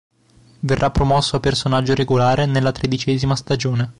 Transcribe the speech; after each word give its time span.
Verrà 0.61 0.89
promosso 0.89 1.35
a 1.35 1.39
personaggio 1.39 1.93
regolare 1.93 2.47
nella 2.47 2.71
tredicesima 2.71 3.35
stagione. 3.35 3.89